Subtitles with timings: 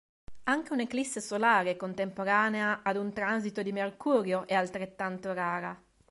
[0.45, 5.79] Anche un'eclisse solare contemporanea ad un transito di Mercurio è altrettanto rara.